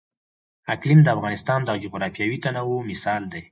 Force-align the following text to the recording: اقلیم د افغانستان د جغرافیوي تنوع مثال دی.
اقلیم 0.73 0.99
د 1.03 1.07
افغانستان 1.17 1.59
د 1.65 1.69
جغرافیوي 1.83 2.37
تنوع 2.43 2.79
مثال 2.91 3.21
دی. 3.33 3.41